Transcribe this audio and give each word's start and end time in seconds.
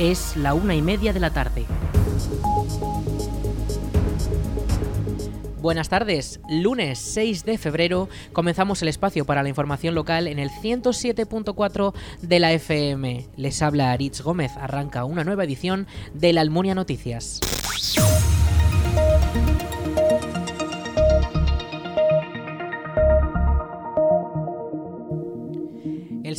Es 0.00 0.34
la 0.34 0.54
una 0.54 0.74
y 0.74 0.80
media 0.80 1.12
de 1.12 1.20
la 1.20 1.28
tarde. 1.28 1.66
Buenas 5.60 5.90
tardes, 5.90 6.40
lunes 6.48 6.98
6 6.98 7.44
de 7.44 7.58
febrero 7.58 8.08
comenzamos 8.32 8.80
el 8.80 8.88
espacio 8.88 9.26
para 9.26 9.42
la 9.42 9.50
información 9.50 9.94
local 9.94 10.26
en 10.26 10.38
el 10.38 10.48
107.4 10.48 11.92
de 12.22 12.40
la 12.40 12.50
FM. 12.54 13.26
Les 13.36 13.60
habla 13.60 13.92
Aritz 13.92 14.22
Gómez, 14.22 14.52
arranca 14.56 15.04
una 15.04 15.22
nueva 15.22 15.44
edición 15.44 15.86
de 16.14 16.32
la 16.32 16.40
Almunia 16.40 16.74
Noticias. 16.74 17.40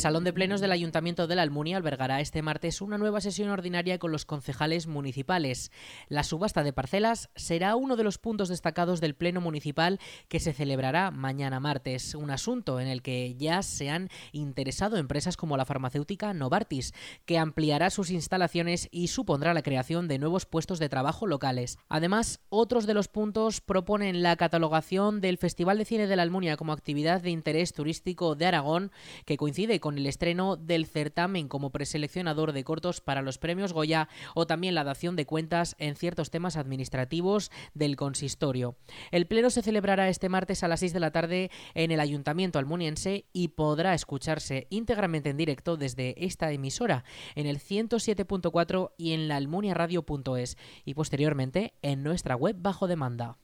Salón 0.02 0.24
de 0.24 0.32
Plenos 0.32 0.60
del 0.60 0.72
Ayuntamiento 0.72 1.28
de 1.28 1.36
la 1.36 1.42
Almunia 1.42 1.76
albergará 1.76 2.20
este 2.20 2.42
martes 2.42 2.80
una 2.80 2.98
nueva 2.98 3.20
sesión 3.20 3.50
ordinaria 3.50 4.00
con 4.00 4.10
los 4.10 4.24
concejales 4.24 4.88
municipales. 4.88 5.70
La 6.08 6.24
subasta 6.24 6.64
de 6.64 6.72
parcelas 6.72 7.30
será 7.36 7.76
uno 7.76 7.94
de 7.94 8.02
los 8.02 8.18
puntos 8.18 8.48
destacados 8.48 9.00
del 9.00 9.14
Pleno 9.14 9.40
Municipal 9.40 10.00
que 10.26 10.40
se 10.40 10.54
celebrará 10.54 11.12
mañana 11.12 11.60
martes, 11.60 12.16
un 12.16 12.32
asunto 12.32 12.80
en 12.80 12.88
el 12.88 13.00
que 13.00 13.36
ya 13.36 13.62
se 13.62 13.90
han 13.90 14.08
interesado 14.32 14.96
empresas 14.96 15.36
como 15.36 15.56
la 15.56 15.66
farmacéutica 15.66 16.34
Novartis, 16.34 16.94
que 17.24 17.38
ampliará 17.38 17.88
sus 17.88 18.10
instalaciones 18.10 18.88
y 18.90 19.06
supondrá 19.06 19.54
la 19.54 19.62
creación 19.62 20.08
de 20.08 20.18
nuevos 20.18 20.46
puestos 20.46 20.80
de 20.80 20.88
trabajo 20.88 21.28
locales. 21.28 21.78
Además, 21.88 22.40
otros 22.48 22.86
de 22.86 22.94
los 22.94 23.06
puntos 23.06 23.60
proponen 23.60 24.24
la 24.24 24.34
catalogación 24.34 25.20
del 25.20 25.38
Festival 25.38 25.78
de 25.78 25.84
Cine 25.84 26.08
de 26.08 26.16
la 26.16 26.24
Almunia 26.24 26.56
como 26.56 26.72
actividad 26.72 27.20
de 27.20 27.30
interés 27.30 27.72
turístico 27.72 28.34
de 28.34 28.46
Aragón, 28.46 28.90
que 29.26 29.36
coincide 29.36 29.78
con 29.78 29.91
el 29.98 30.06
estreno 30.06 30.56
del 30.56 30.86
certamen 30.86 31.48
como 31.48 31.70
preseleccionador 31.70 32.52
de 32.52 32.64
cortos 32.64 33.00
para 33.00 33.22
los 33.22 33.38
premios 33.38 33.72
Goya 33.72 34.08
o 34.34 34.46
también 34.46 34.74
la 34.74 34.84
dación 34.84 35.16
de 35.16 35.26
cuentas 35.26 35.76
en 35.78 35.96
ciertos 35.96 36.30
temas 36.30 36.56
administrativos 36.56 37.50
del 37.74 37.96
consistorio. 37.96 38.76
El 39.10 39.26
pleno 39.26 39.50
se 39.50 39.62
celebrará 39.62 40.08
este 40.08 40.28
martes 40.28 40.62
a 40.62 40.68
las 40.68 40.80
6 40.80 40.92
de 40.92 41.00
la 41.00 41.10
tarde 41.10 41.50
en 41.74 41.90
el 41.90 42.00
Ayuntamiento 42.00 42.58
almuniense 42.58 43.26
y 43.32 43.48
podrá 43.48 43.94
escucharse 43.94 44.66
íntegramente 44.70 45.30
en 45.30 45.36
directo 45.36 45.76
desde 45.76 46.14
esta 46.24 46.50
emisora 46.52 47.04
en 47.34 47.46
el 47.46 47.58
107.4 47.58 48.92
y 48.96 49.12
en 49.12 49.28
la 49.28 49.36
almuniaradio.es 49.36 50.56
y 50.84 50.94
posteriormente 50.94 51.74
en 51.82 52.02
nuestra 52.02 52.36
web 52.36 52.56
bajo 52.58 52.86
demanda. 52.86 53.38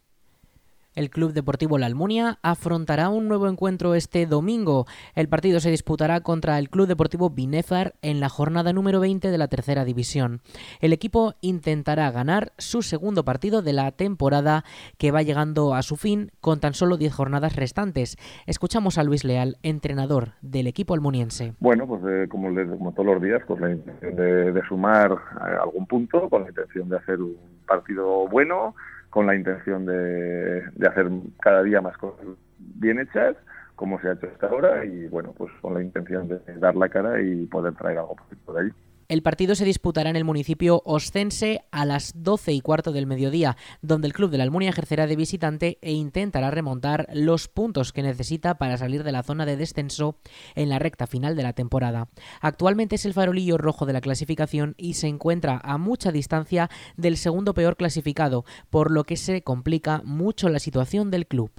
El 0.94 1.10
Club 1.10 1.32
Deportivo 1.32 1.78
La 1.78 1.86
Almunia 1.86 2.38
afrontará 2.42 3.08
un 3.08 3.28
nuevo 3.28 3.48
encuentro 3.48 3.94
este 3.94 4.26
domingo. 4.26 4.86
El 5.14 5.28
partido 5.28 5.60
se 5.60 5.70
disputará 5.70 6.20
contra 6.20 6.58
el 6.58 6.70
Club 6.70 6.88
Deportivo 6.88 7.30
Binefar 7.30 7.94
en 8.02 8.20
la 8.20 8.28
jornada 8.28 8.72
número 8.72 8.98
20 8.98 9.30
de 9.30 9.38
la 9.38 9.48
tercera 9.48 9.84
división. 9.84 10.40
El 10.80 10.92
equipo 10.92 11.34
intentará 11.40 12.10
ganar 12.10 12.52
su 12.58 12.82
segundo 12.82 13.24
partido 13.24 13.62
de 13.62 13.72
la 13.72 13.92
temporada 13.92 14.64
que 14.96 15.12
va 15.12 15.22
llegando 15.22 15.74
a 15.74 15.82
su 15.82 15.96
fin 15.96 16.32
con 16.40 16.60
tan 16.60 16.74
solo 16.74 16.96
10 16.96 17.12
jornadas 17.12 17.54
restantes. 17.54 18.16
Escuchamos 18.46 18.98
a 18.98 19.04
Luis 19.04 19.24
Leal, 19.24 19.56
entrenador 19.62 20.32
del 20.42 20.66
equipo 20.66 20.94
almuniense. 20.94 21.54
Bueno, 21.60 21.86
pues 21.86 22.02
eh, 22.08 22.28
como, 22.28 22.48
como, 22.76 22.92
todos 22.92 23.06
los 23.06 23.22
días, 23.22 23.42
pues 23.46 23.60
la 23.60 23.70
intención 23.70 24.16
de, 24.16 24.52
de 24.52 24.62
sumar 24.66 25.12
eh, 25.12 25.56
algún 25.62 25.86
punto, 25.86 26.28
con 26.28 26.42
la 26.42 26.48
intención 26.48 26.88
de 26.88 26.96
hacer 26.96 27.20
un 27.20 27.36
partido 27.66 28.26
bueno 28.28 28.74
con 29.10 29.26
la 29.26 29.34
intención 29.34 29.86
de, 29.86 30.62
de 30.70 30.88
hacer 30.88 31.08
cada 31.40 31.62
día 31.62 31.80
más 31.80 31.96
cosas 31.98 32.26
bien 32.58 33.00
hechas, 33.00 33.36
como 33.76 34.00
se 34.00 34.08
ha 34.08 34.12
hecho 34.12 34.26
hasta 34.26 34.48
ahora, 34.48 34.84
y 34.84 35.06
bueno, 35.06 35.32
pues 35.36 35.52
con 35.60 35.74
la 35.74 35.82
intención 35.82 36.28
de 36.28 36.40
dar 36.58 36.74
la 36.74 36.88
cara 36.88 37.20
y 37.20 37.46
poder 37.46 37.74
traer 37.74 37.98
algo 37.98 38.16
por 38.44 38.58
ahí. 38.58 38.70
El 39.08 39.22
partido 39.22 39.54
se 39.54 39.64
disputará 39.64 40.10
en 40.10 40.16
el 40.16 40.24
municipio 40.24 40.82
oscense 40.84 41.62
a 41.70 41.86
las 41.86 42.12
12 42.14 42.52
y 42.52 42.60
cuarto 42.60 42.92
del 42.92 43.06
mediodía, 43.06 43.56
donde 43.80 44.06
el 44.06 44.12
club 44.12 44.30
de 44.30 44.36
la 44.36 44.44
Almunia 44.44 44.68
ejercerá 44.68 45.06
de 45.06 45.16
visitante 45.16 45.78
e 45.80 45.92
intentará 45.92 46.50
remontar 46.50 47.08
los 47.14 47.48
puntos 47.48 47.94
que 47.94 48.02
necesita 48.02 48.58
para 48.58 48.76
salir 48.76 49.04
de 49.04 49.12
la 49.12 49.22
zona 49.22 49.46
de 49.46 49.56
descenso 49.56 50.18
en 50.54 50.68
la 50.68 50.78
recta 50.78 51.06
final 51.06 51.36
de 51.36 51.42
la 51.42 51.54
temporada. 51.54 52.10
Actualmente 52.42 52.96
es 52.96 53.06
el 53.06 53.14
farolillo 53.14 53.56
rojo 53.56 53.86
de 53.86 53.94
la 53.94 54.02
clasificación 54.02 54.74
y 54.76 54.92
se 54.92 55.06
encuentra 55.06 55.58
a 55.64 55.78
mucha 55.78 56.12
distancia 56.12 56.68
del 56.98 57.16
segundo 57.16 57.54
peor 57.54 57.78
clasificado, 57.78 58.44
por 58.68 58.90
lo 58.90 59.04
que 59.04 59.16
se 59.16 59.40
complica 59.40 60.02
mucho 60.04 60.50
la 60.50 60.58
situación 60.58 61.10
del 61.10 61.26
club. 61.26 61.50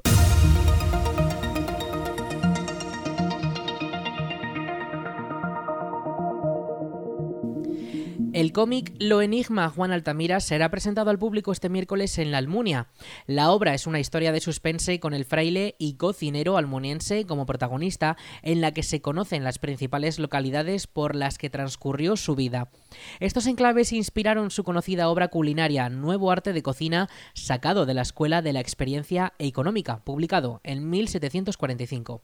El 8.40 8.54
cómic 8.54 8.94
Lo 9.00 9.22
Enigma 9.22 9.70
Juan 9.70 9.92
Altamira 9.92 10.40
será 10.40 10.72
presentado 10.72 11.10
al 11.10 11.20
público 11.20 11.52
este 11.52 11.68
miércoles 11.68 12.18
en 12.20 12.32
La 12.32 12.38
Almunia. 12.38 12.88
La 13.28 13.52
obra 13.52 13.74
es 13.74 13.86
una 13.86 14.00
historia 14.00 14.32
de 14.32 14.40
suspense 14.40 15.02
con 15.02 15.14
el 15.14 15.26
fraile 15.26 15.76
y 15.78 15.96
cocinero 15.96 16.56
almuniense 16.56 17.26
como 17.26 17.46
protagonista, 17.46 18.16
en 18.42 18.62
la 18.62 18.72
que 18.72 18.82
se 18.82 19.02
conocen 19.02 19.44
las 19.44 19.60
principales 19.60 20.20
localidades 20.20 20.88
por 20.88 21.16
las 21.16 21.38
que 21.38 21.50
transcurrió 21.50 22.16
su 22.16 22.38
vida. 22.38 22.72
Estos 23.20 23.46
enclaves 23.46 23.92
inspiraron 23.92 24.52
su 24.52 24.64
conocida 24.64 25.10
obra 25.10 25.28
culinaria 25.28 25.90
Nuevo 25.90 26.32
Arte 26.32 26.54
de 26.54 26.64
Cocina, 26.64 27.10
sacado 27.34 27.86
de 27.86 27.94
la 27.94 28.04
Escuela 28.04 28.42
de 28.42 28.54
la 28.54 28.62
Experiencia 28.62 29.34
Económica, 29.38 30.06
publicado 30.06 30.62
en 30.64 30.90
1745. 30.90 32.22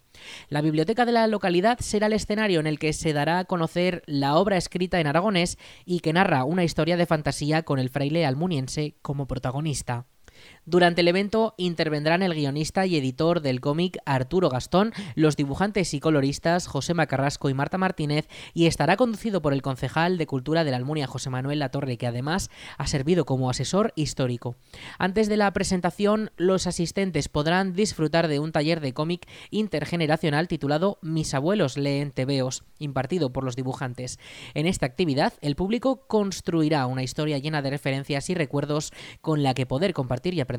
La 0.48 0.62
biblioteca 0.62 1.06
de 1.06 1.12
la 1.12 1.28
localidad 1.28 1.80
será 1.80 2.08
el 2.08 2.14
escenario 2.14 2.62
en 2.62 2.68
el 2.68 2.80
que 2.80 2.94
se 2.94 3.12
dará 3.12 3.40
a 3.40 3.46
conocer 3.46 4.02
la 4.06 4.38
obra 4.38 4.56
escrita 4.56 5.02
en 5.02 5.08
aragonés 5.08 5.58
y 5.84 6.05
que 6.06 6.14
narra 6.14 6.44
una 6.44 6.64
historia 6.64 6.98
de 6.98 7.08
fantasía 7.08 7.64
con 7.64 7.80
el 7.80 7.90
fraile 7.90 8.28
almuniense 8.28 8.96
como 9.02 9.26
protagonista. 9.26 10.06
Durante 10.68 11.02
el 11.02 11.08
evento 11.08 11.54
intervendrán 11.58 12.24
el 12.24 12.34
guionista 12.34 12.88
y 12.88 12.98
editor 12.98 13.42
del 13.42 13.62
cómic 13.62 14.00
Arturo 14.04 14.50
Gastón, 14.50 14.94
los 15.14 15.36
dibujantes 15.36 15.94
y 15.94 16.00
coloristas 16.00 16.66
José 16.66 16.96
Macarrasco 16.96 17.52
y 17.52 17.54
Marta 17.54 17.78
Martínez 17.78 18.28
y 18.56 18.66
estará 18.66 18.98
conducido 18.98 19.44
por 19.44 19.54
el 19.54 19.62
concejal 19.62 20.18
de 20.18 20.26
Cultura 20.26 20.64
de 20.64 20.72
la 20.72 20.78
Almunia 20.78 21.06
José 21.06 21.30
Manuel 21.30 21.60
Latorre, 21.60 21.98
que 21.98 22.08
además 22.08 22.50
ha 22.80 22.88
servido 22.88 23.26
como 23.26 23.52
asesor 23.52 23.94
histórico. 23.96 24.56
Antes 24.98 25.30
de 25.30 25.38
la 25.38 25.54
presentación, 25.54 26.32
los 26.36 26.66
asistentes 26.66 27.30
podrán 27.30 27.74
disfrutar 27.74 28.28
de 28.28 28.40
un 28.40 28.52
taller 28.52 28.80
de 28.80 28.96
cómic 28.96 29.28
intergeneracional 29.52 30.48
titulado 30.48 30.98
Mis 31.04 31.36
abuelos 31.36 31.78
leen 31.78 32.10
tebeos, 32.10 32.64
impartido 32.80 33.32
por 33.32 33.44
los 33.44 33.56
dibujantes. 33.56 34.18
En 34.56 34.66
esta 34.66 34.88
actividad, 34.88 35.34
el 35.42 35.56
público 35.56 36.08
construirá 36.08 36.88
una 36.88 37.04
historia 37.04 37.38
llena 37.38 37.62
de 37.62 37.70
referencias 37.70 38.32
y 38.32 38.34
recuerdos 38.34 38.94
con 39.22 39.44
la 39.44 39.54
que 39.54 39.68
poder 39.68 39.94
compartir 39.94 40.34
y 40.34 40.42
aprender 40.42 40.55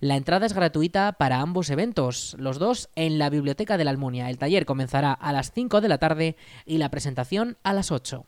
La 0.00 0.16
entrada 0.16 0.46
es 0.46 0.52
gratuita 0.52 1.12
para 1.12 1.40
ambos 1.40 1.70
eventos, 1.70 2.36
los 2.38 2.58
dos 2.58 2.88
en 2.94 3.18
la 3.18 3.30
Biblioteca 3.30 3.76
de 3.76 3.84
la 3.84 3.90
Almunia. 3.90 4.30
El 4.30 4.38
taller 4.38 4.66
comenzará 4.66 5.12
a 5.12 5.32
las 5.32 5.52
5 5.52 5.80
de 5.80 5.88
la 5.88 5.98
tarde 5.98 6.36
y 6.66 6.78
la 6.78 6.90
presentación 6.90 7.56
a 7.62 7.72
las 7.72 7.90
8. 7.90 8.26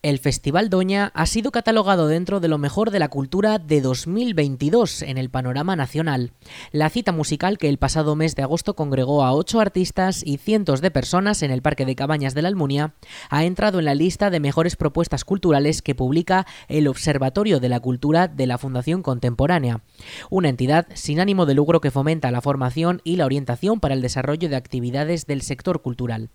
El 0.00 0.20
Festival 0.20 0.70
Doña 0.70 1.10
ha 1.12 1.26
sido 1.26 1.50
catalogado 1.50 2.06
dentro 2.06 2.38
de 2.38 2.46
lo 2.46 2.56
mejor 2.56 2.92
de 2.92 3.00
la 3.00 3.08
cultura 3.08 3.58
de 3.58 3.80
2022 3.80 5.02
en 5.02 5.18
el 5.18 5.28
panorama 5.28 5.74
nacional. 5.74 6.30
La 6.70 6.88
cita 6.88 7.10
musical 7.10 7.58
que 7.58 7.68
el 7.68 7.78
pasado 7.78 8.14
mes 8.14 8.36
de 8.36 8.44
agosto 8.44 8.76
congregó 8.76 9.24
a 9.24 9.32
ocho 9.32 9.58
artistas 9.58 10.22
y 10.24 10.36
cientos 10.36 10.82
de 10.82 10.92
personas 10.92 11.42
en 11.42 11.50
el 11.50 11.62
Parque 11.62 11.84
de 11.84 11.96
Cabañas 11.96 12.34
de 12.34 12.42
la 12.42 12.48
Almunia 12.48 12.94
ha 13.28 13.44
entrado 13.44 13.80
en 13.80 13.86
la 13.86 13.96
lista 13.96 14.30
de 14.30 14.38
mejores 14.38 14.76
propuestas 14.76 15.24
culturales 15.24 15.82
que 15.82 15.96
publica 15.96 16.46
el 16.68 16.86
Observatorio 16.86 17.58
de 17.58 17.68
la 17.68 17.80
Cultura 17.80 18.28
de 18.28 18.46
la 18.46 18.56
Fundación 18.56 19.02
Contemporánea, 19.02 19.82
una 20.30 20.48
entidad 20.48 20.86
sin 20.94 21.18
ánimo 21.18 21.44
de 21.44 21.54
lucro 21.54 21.80
que 21.80 21.90
fomenta 21.90 22.30
la 22.30 22.40
formación 22.40 23.00
y 23.02 23.16
la 23.16 23.26
orientación 23.26 23.80
para 23.80 23.94
el 23.94 24.02
desarrollo 24.02 24.48
de 24.48 24.54
actividades 24.54 25.26
del 25.26 25.42
sector 25.42 25.82
cultural. 25.82 26.30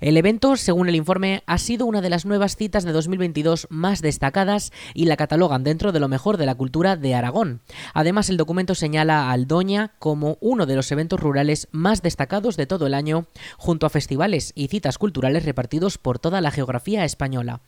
El 0.00 0.16
evento, 0.16 0.56
según 0.56 0.88
el 0.88 0.96
informe, 0.96 1.42
ha 1.46 1.58
sido 1.58 1.86
una 1.86 2.00
de 2.00 2.10
las 2.10 2.26
nuevas 2.26 2.56
citas 2.56 2.84
de 2.84 2.92
2022 2.92 3.66
más 3.70 4.02
destacadas 4.02 4.72
y 4.94 5.06
la 5.06 5.16
catalogan 5.16 5.64
dentro 5.64 5.92
de 5.92 6.00
lo 6.00 6.08
mejor 6.08 6.36
de 6.36 6.46
la 6.46 6.54
cultura 6.54 6.96
de 6.96 7.14
Aragón. 7.14 7.60
Además, 7.94 8.28
el 8.30 8.36
documento 8.36 8.74
señala 8.74 9.24
a 9.24 9.32
Aldoña 9.32 9.92
como 9.98 10.38
uno 10.40 10.66
de 10.66 10.76
los 10.76 10.90
eventos 10.92 11.20
rurales 11.20 11.68
más 11.72 12.02
destacados 12.02 12.56
de 12.56 12.66
todo 12.66 12.86
el 12.86 12.94
año, 12.94 13.26
junto 13.56 13.86
a 13.86 13.90
festivales 13.90 14.52
y 14.54 14.68
citas 14.68 14.98
culturales 14.98 15.44
repartidos 15.44 15.98
por 15.98 16.18
toda 16.18 16.40
la 16.40 16.50
geografía 16.50 17.04
española. 17.04 17.60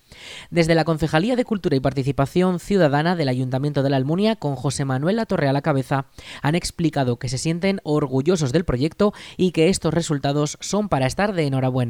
Desde 0.50 0.75
la 0.75 0.85
Concejalía 0.85 1.37
de 1.37 1.44
Cultura 1.44 1.76
y 1.76 1.81
Participación 1.81 2.61
Ciudadana 2.61 3.17
del 3.17 3.29
Ayuntamiento 3.29 3.82
de 3.82 3.91
la 3.91 3.97
Almunia, 3.97 4.37
con 4.37 4.56
José 4.56 4.85
Manuel 4.85 5.17
Latorre 5.17 5.49
a 5.49 5.52
la 5.52 5.62
cabeza, 5.62 6.06
han 6.43 6.55
explicado 6.55 7.19
que 7.19 7.29
se 7.29 7.38
sienten 7.38 7.81
orgullosos 7.85 8.52
del 8.52 8.64
proyecto 8.64 9.12
y 9.37 9.52
que 9.52 9.69
estos 9.69 9.94
resultados 9.94 10.58
son 10.61 10.88
para 10.88 11.06
estar 11.06 11.32
de 11.32 11.47
enhorabuena. 11.47 11.89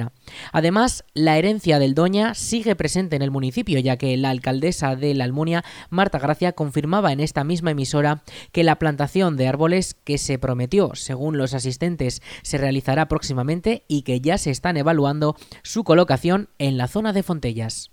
Además, 0.53 1.05
la 1.15 1.39
herencia 1.39 1.79
del 1.79 1.95
Doña 1.95 2.35
sigue 2.35 2.77
presente 2.77 3.17
en 3.17 3.23
el 3.23 3.31
municipio, 3.31 3.79
ya 3.79 3.97
que 3.97 4.17
la 4.17 4.31
alcaldesa 4.31 4.97
de 4.97 5.15
la 5.15 5.25
Almunia, 5.25 5.65
Marta 5.91 6.19
Gracia, 6.19 6.53
confirmaba 6.53 7.13
en 7.13 7.21
esta 7.21 7.45
misma 7.45 7.73
emisora 7.73 8.23
que 8.53 8.65
la 8.65 8.79
plantación 8.79 9.37
de 9.37 9.49
árboles 9.49 9.95
que 10.05 10.19
se 10.19 10.39
prometió, 10.39 10.93
según 10.95 11.39
los 11.39 11.55
asistentes, 11.55 12.23
se 12.43 12.59
realizará 12.59 13.09
próximamente 13.09 13.85
y 13.89 14.03
que 14.03 14.21
ya 14.21 14.39
se 14.39 14.51
están 14.51 14.77
evaluando 14.77 15.37
su 15.63 15.85
colocación 15.85 16.49
en 16.59 16.77
la 16.77 16.89
zona 16.89 17.13
de 17.13 17.23
Fontellas. 17.23 17.91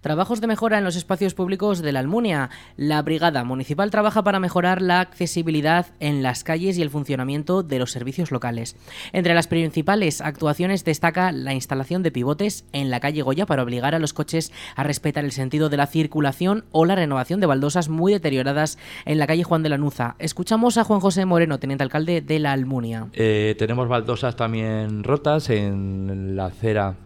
Trabajos 0.00 0.40
de 0.40 0.46
mejora 0.46 0.78
en 0.78 0.84
los 0.84 0.96
espacios 0.96 1.34
públicos 1.34 1.82
de 1.82 1.92
la 1.92 2.00
Almunia. 2.00 2.48
La 2.78 3.02
Brigada 3.02 3.44
Municipal 3.44 3.90
trabaja 3.90 4.24
para 4.24 4.40
mejorar 4.40 4.80
la 4.80 5.00
accesibilidad 5.00 5.88
en 6.00 6.22
las 6.22 6.42
calles 6.42 6.78
y 6.78 6.82
el 6.82 6.88
funcionamiento 6.88 7.62
de 7.62 7.78
los 7.78 7.92
servicios 7.92 8.30
locales. 8.30 8.76
Entre 9.12 9.34
las 9.34 9.46
principales 9.46 10.22
actuaciones 10.22 10.86
destaca 10.86 11.32
la 11.32 11.52
instalación 11.52 12.02
de 12.02 12.12
pivotes 12.12 12.64
en 12.72 12.88
la 12.88 12.98
calle 13.00 13.20
Goya 13.20 13.44
para 13.44 13.62
obligar 13.62 13.94
a 13.94 13.98
los 13.98 14.14
coches 14.14 14.52
a 14.74 14.84
respetar 14.84 15.26
el 15.26 15.32
sentido 15.32 15.68
de 15.68 15.76
la 15.76 15.86
circulación 15.86 16.64
o 16.72 16.86
la 16.86 16.94
renovación 16.94 17.40
de 17.40 17.46
baldosas 17.46 17.90
muy 17.90 18.14
deterioradas 18.14 18.78
en 19.04 19.18
la 19.18 19.26
calle 19.26 19.44
Juan 19.44 19.62
de 19.62 19.68
la 19.68 19.76
Nuza. 19.76 20.16
Escuchamos 20.18 20.78
a 20.78 20.84
Juan 20.84 21.00
José 21.00 21.26
Moreno, 21.26 21.58
teniente 21.58 21.84
alcalde 21.84 22.22
de 22.22 22.38
la 22.38 22.52
Almunia. 22.52 23.08
Eh, 23.12 23.54
tenemos 23.58 23.86
baldosas 23.86 24.34
también 24.34 25.04
rotas 25.04 25.50
en 25.50 26.36
la 26.36 26.46
acera 26.46 26.96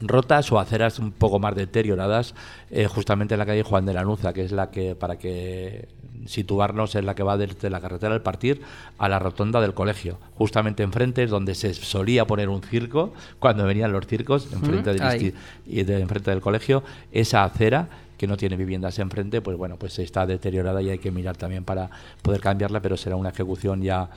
rotas 0.00 0.50
o 0.52 0.58
aceras 0.58 0.98
un 0.98 1.12
poco 1.12 1.38
más 1.38 1.54
deterioradas 1.54 2.34
eh, 2.70 2.86
justamente 2.86 3.34
en 3.34 3.38
la 3.38 3.46
calle 3.46 3.62
Juan 3.62 3.86
de 3.86 3.94
la 3.94 4.04
Nuza, 4.04 4.32
que 4.32 4.44
es 4.44 4.52
la 4.52 4.70
que, 4.70 4.94
para 4.94 5.18
que 5.18 5.88
situarnos, 6.26 6.94
es 6.94 7.04
la 7.04 7.14
que 7.14 7.22
va 7.22 7.36
desde 7.36 7.70
la 7.70 7.80
carretera 7.80 8.12
del 8.12 8.22
Partir 8.22 8.60
a 8.98 9.08
la 9.08 9.18
rotonda 9.18 9.60
del 9.60 9.74
colegio. 9.74 10.18
Justamente 10.34 10.82
enfrente 10.82 11.22
es 11.22 11.30
donde 11.30 11.54
se 11.54 11.74
solía 11.74 12.26
poner 12.26 12.48
un 12.48 12.62
circo, 12.62 13.12
cuando 13.38 13.64
venían 13.64 13.92
los 13.92 14.06
circos, 14.06 14.52
enfrente, 14.52 14.92
del, 14.92 15.34
y 15.66 15.82
de, 15.82 16.00
enfrente 16.00 16.30
del 16.30 16.40
colegio. 16.40 16.82
Esa 17.12 17.44
acera 17.44 17.88
que 18.18 18.26
no 18.26 18.36
tiene 18.36 18.56
viviendas 18.56 18.98
enfrente, 18.98 19.42
pues 19.42 19.56
bueno, 19.56 19.76
pues 19.76 19.98
está 19.98 20.26
deteriorada 20.26 20.80
y 20.80 20.90
hay 20.90 20.98
que 20.98 21.10
mirar 21.10 21.36
también 21.36 21.64
para 21.64 21.90
poder 22.22 22.40
cambiarla, 22.40 22.80
pero 22.80 22.96
será 22.96 23.16
una 23.16 23.28
ejecución 23.28 23.82
ya 23.82 24.08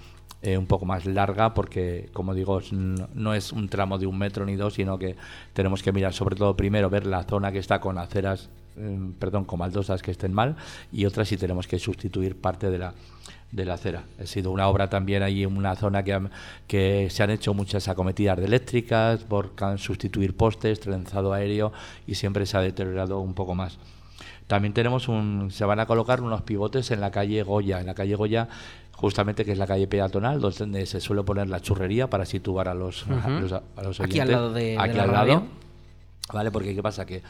eh, 0.42 0.58
un 0.58 0.68
poco 0.68 0.86
más 0.86 1.06
larga 1.06 1.54
porque, 1.54 2.10
como 2.14 2.34
digo, 2.34 2.62
no 2.72 3.34
es 3.34 3.52
un 3.52 3.68
tramo 3.68 3.98
de 3.98 4.08
un 4.08 4.18
metro 4.18 4.46
ni 4.46 4.56
dos, 4.56 4.76
sino 4.76 4.98
que 4.98 5.16
tenemos 5.54 5.84
que 5.84 5.92
mirar 5.92 6.14
sobre 6.14 6.36
todo 6.36 6.56
primero 6.56 6.90
ver 6.90 7.06
la 7.06 7.24
zona 7.24 7.52
que 7.52 7.60
está 7.60 7.82
con 7.82 7.98
aceras, 7.98 8.50
em, 8.78 9.12
perdón, 9.14 9.46
con 9.46 9.60
maldosas 9.60 10.02
que 10.02 10.12
estén 10.12 10.34
mal 10.34 10.56
y 10.92 11.06
otras 11.06 11.28
si 11.28 11.38
tenemos 11.38 11.68
que 11.68 11.78
sustituir 11.78 12.36
parte 12.40 12.70
de 12.70 12.78
la 12.78 12.94
de 13.52 13.66
la 13.66 13.74
acera. 13.74 14.04
Ha 14.22 14.26
sido 14.26 14.52
una 14.52 14.68
obra 14.68 14.90
también 14.90 15.24
ahí 15.24 15.44
en 15.44 15.58
una 15.58 15.76
zona 15.76 16.04
que, 16.04 16.20
que 16.68 17.10
se 17.10 17.24
han 17.24 17.32
hecho 17.32 17.54
muchas 17.54 17.88
acometidas 17.88 18.38
de 18.38 18.46
eléctricas 18.46 19.24
por 19.24 19.52
sustituir 19.78 20.38
postes, 20.38 20.80
trenzado 20.80 21.34
aéreo 21.34 21.72
y 22.06 22.16
siempre 22.16 22.46
se 22.46 22.58
ha 22.58 22.62
deteriorado 22.62 23.20
un 23.20 23.34
poco 23.34 23.56
más. 23.56 23.80
También 24.48 24.74
tenemos 24.74 25.08
un, 25.08 25.52
se 25.52 25.64
van 25.66 25.80
a 25.80 25.86
colocar 25.86 26.22
unos 26.22 26.42
pivotes 26.42 26.90
en 26.92 27.02
la 27.02 27.12
calle 27.12 27.44
Goya. 27.44 27.80
En 27.80 27.86
la 27.86 27.94
calle 27.94 28.16
Goya 28.16 28.50
justamente 29.00 29.46
que 29.46 29.54
es 29.54 29.58
la 29.58 29.66
calle 29.66 29.88
peatonal, 29.88 30.42
donde 30.42 30.86
se 30.86 31.00
suele 31.00 31.24
poner 31.24 31.48
la 31.48 31.62
churrería 31.62 32.10
para 32.10 32.26
situar 32.26 32.68
a 32.68 32.74
los, 32.74 33.06
a, 33.08 33.82
los, 33.82 34.02
Aquí 34.02 34.20
al 34.20 34.30
lado 34.30 34.52
de, 34.52 34.78
Aquí 34.78 35.00
al 35.00 35.12
lado. 35.14 35.44
¿Vale? 36.34 36.52
Porque 36.52 36.76
¿qué 36.76 36.84
pasa? 36.84 37.06
Que 37.06 37.24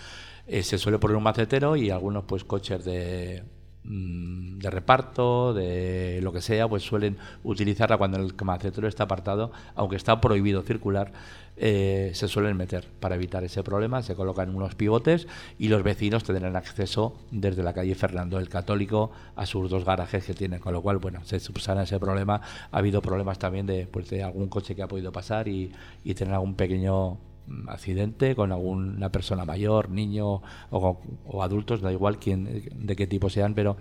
eh, 0.48 0.64
se 0.64 0.80
suele 0.80 0.98
poner 0.98 1.16
un 1.16 1.22
macetero 1.22 1.76
y 1.76 1.92
algunos 1.92 2.24
pues 2.24 2.44
coches 2.44 2.84
de 2.84 3.44
de 3.90 4.70
reparto, 4.70 5.54
de 5.56 6.20
lo 6.22 6.32
que 6.32 6.42
sea, 6.42 6.68
pues 6.68 6.84
suelen 6.84 7.18
utilizarla 7.44 7.98
cuando 7.98 8.20
el 8.20 8.34
macetero 8.44 8.88
está 8.88 9.06
apartado, 9.06 9.52
aunque 9.74 9.96
está 9.96 10.22
prohibido 10.22 10.62
circular, 10.62 11.12
eh, 11.58 12.12
se 12.14 12.28
suelen 12.28 12.56
meter 12.56 12.88
para 13.00 13.16
evitar 13.16 13.44
ese 13.44 13.64
problema, 13.64 14.04
se 14.04 14.14
colocan 14.14 14.56
unos 14.56 14.76
pivotes 14.76 15.28
y 15.58 15.70
los 15.70 15.82
vecinos 15.82 16.24
tendrán 16.24 16.56
acceso 16.56 17.18
desde 17.32 17.64
la 17.64 17.74
calle 17.74 17.96
Fernando 17.96 18.38
el 18.38 18.48
Católico 18.48 19.10
a 19.36 19.48
sus 19.48 19.72
dos 19.72 19.84
garajes 19.86 20.24
que 20.24 20.36
tienen, 20.36 20.60
con 20.60 20.74
lo 20.74 20.84
cual, 20.84 21.00
bueno, 21.00 21.22
se 21.26 21.40
subsana 21.40 21.84
ese 21.84 22.00
problema. 22.00 22.42
Ha 22.72 22.78
habido 22.78 23.02
problemas 23.02 23.40
también 23.40 23.66
de, 23.66 23.88
pues, 23.88 24.08
de 24.12 24.22
algún 24.22 24.50
coche 24.50 24.76
que 24.76 24.84
ha 24.84 24.88
podido 24.88 25.12
pasar 25.12 25.48
y, 25.48 25.72
y 26.04 26.14
tener 26.14 26.36
algún 26.36 26.54
pequeño 26.54 27.18
accidente 27.68 28.36
con 28.36 28.52
alguna 28.52 29.12
persona 29.12 29.46
mayor, 29.46 29.90
niño 29.90 30.42
o, 30.72 31.44
adultos, 31.44 31.82
da 31.82 31.92
igual 31.92 32.18
quién, 32.18 32.70
de 32.74 32.96
qué 32.96 33.08
tipo 33.08 33.30
sean, 33.30 33.54
pero 33.54 33.78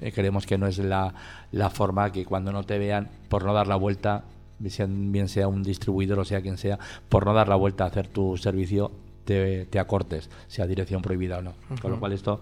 eh, 0.00 0.12
creemos 0.12 0.46
que 0.46 0.58
no 0.58 0.66
es 0.66 0.78
la, 0.78 1.14
la, 1.50 1.70
forma 1.70 2.12
que 2.12 2.24
cuando 2.24 2.52
no 2.52 2.64
te 2.64 2.78
vean, 2.78 3.10
por 3.28 3.44
no 3.44 3.52
dar 3.52 3.66
la 3.66 3.76
vuelta, 3.76 4.24
bien 4.58 5.28
sea 5.28 5.48
un 5.48 5.62
distribuidor 5.62 6.18
o 6.18 6.24
sea 6.24 6.40
quien 6.40 6.56
sea, 6.56 6.78
por 7.08 7.26
no 7.26 7.34
dar 7.34 7.48
la 7.48 7.56
vuelta 7.56 7.84
a 7.84 7.88
hacer 7.88 8.08
tu 8.08 8.36
servicio, 8.36 8.92
te, 9.24 9.66
te 9.66 9.78
acortes, 9.78 10.30
sea 10.48 10.66
dirección 10.66 11.02
prohibida 11.02 11.38
o 11.38 11.42
no. 11.42 11.54
Con 11.80 11.90
lo 11.90 12.00
cual 12.00 12.12
esto 12.12 12.40